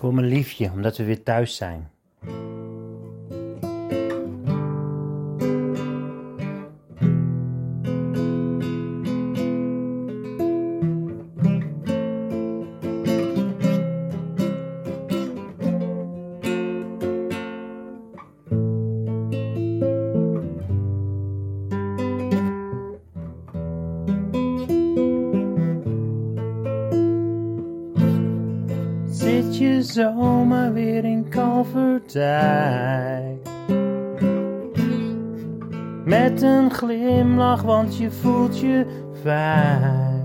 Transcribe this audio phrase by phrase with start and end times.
[0.00, 1.90] Voor mijn liefje, omdat we weer thuis zijn.
[29.60, 32.08] Je zomaar weer in Kalverdijk?
[36.04, 38.86] Met een glimlach, want je voelt je
[39.22, 40.18] fijn.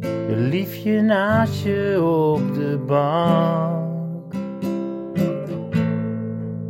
[0.00, 4.34] Je liefje naast je op de bank.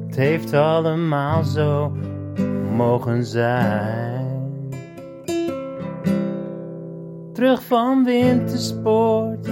[0.06, 1.92] Het heeft allemaal zo
[2.76, 4.31] mogen zijn.
[7.32, 9.48] Terug van wintersport,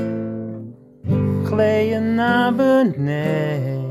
[1.44, 3.88] gleed naar beneden.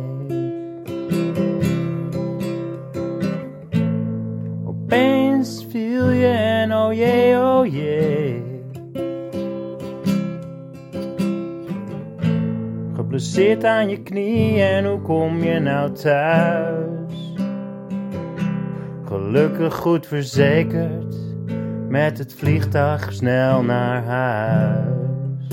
[4.66, 8.44] Opeens viel je en oh jee, oh jee.
[12.95, 17.34] Geblesseerd aan je knie en hoe kom je nou thuis?
[19.06, 21.16] Gelukkig goed verzekerd,
[21.90, 25.48] met het vliegtuig snel naar huis.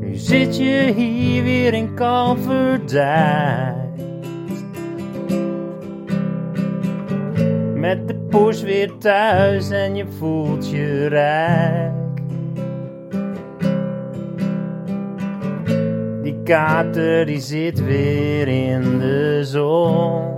[0.00, 3.76] Nu zit je hier weer in Kalverdijk.
[7.74, 11.92] Met de poes weer thuis en je voelt je rijk.
[16.22, 20.37] Die kater die zit weer in de zon.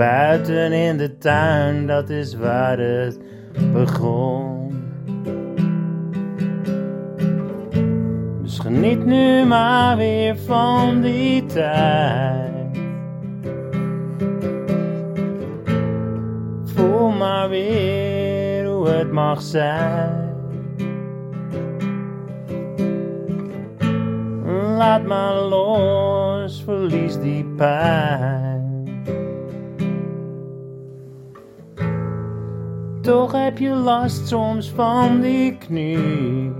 [0.00, 3.18] Buiten in de tuin, dat is waar het
[3.72, 4.84] begon.
[8.42, 12.80] Dus geniet nu maar weer van die tijd.
[16.64, 20.34] Voel maar weer hoe het mag zijn.
[24.76, 28.59] Laat maar los, verlies die pijn.
[33.10, 36.52] Toch heb je last soms van die knie.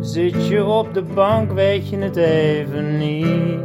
[0.00, 3.60] Zit je op de bank, weet je het even niet.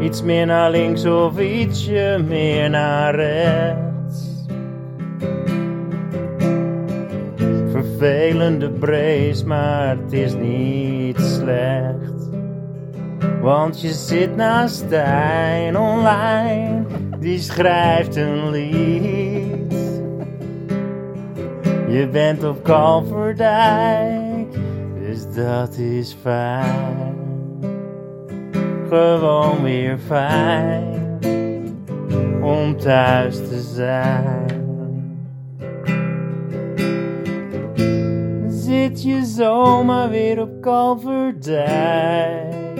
[0.00, 4.46] Iets meer naar links of ietsje meer naar rechts.
[7.70, 12.31] Vervelende brace, maar het is niet slecht.
[13.42, 16.84] Want je zit naast Stijn online,
[17.18, 20.00] die schrijft een lied.
[21.88, 24.46] Je bent op Kalverdijk,
[25.00, 27.16] dus dat is fijn.
[28.88, 31.18] Gewoon weer fijn
[32.42, 34.50] om thuis te zijn.
[38.48, 42.71] Zit je zomaar weer op Kalverdijk?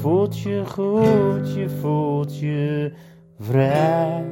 [0.00, 2.92] Voelt je goed, je voelt je
[3.38, 4.24] vrij.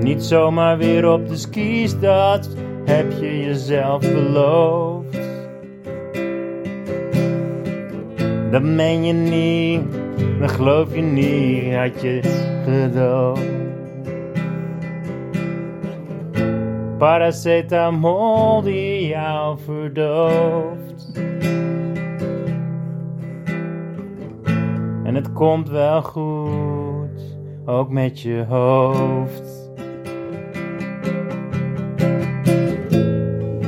[0.00, 5.18] Niet zomaar weer op de skis, dat heb je jezelf beloofd.
[8.50, 9.82] Dat meen je niet,
[10.40, 12.20] dat geloof je niet, had je
[12.64, 13.64] gedoofd.
[16.98, 20.95] Paracetamol die jou verdooft.
[25.16, 29.70] Het komt wel goed, ook met je hoofd.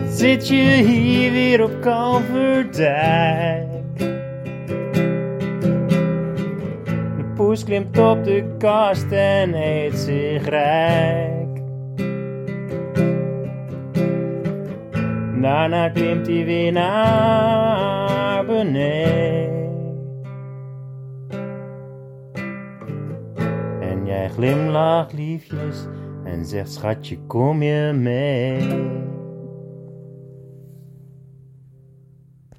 [0.09, 3.67] Zit je hier weer op Kalverdijk?
[7.17, 11.63] De poes klimt op de kast en eet zich rijk.
[15.41, 19.58] Daarna klimt hij weer naar beneden.
[24.09, 25.87] Jij glimlacht liefjes
[26.25, 29.18] en zegt schatje kom je mee.